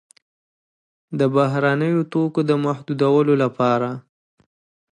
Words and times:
د 1.19 1.21
بهرنیو 1.35 2.01
توکو 2.11 2.41
د 2.49 2.51
محدودولو 2.65 3.33
لپاره. 3.43 3.89